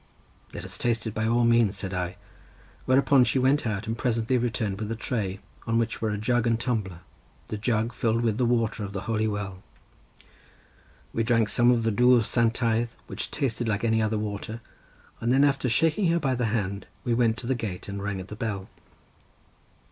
[0.51, 2.15] "Let us taste it by all means," said I;
[2.85, 6.47] whereupon she went out, and presently returned with a tray on which were a jug
[6.47, 7.01] and tumbler,
[7.49, 9.61] the jug filled with the water of the holy well;
[11.13, 14.59] we drank some of the dwr santaidd, which tasted like any other water,
[15.19, 18.19] and then after shaking her by the hand, we went to the gate, and rang
[18.19, 18.69] at the bell.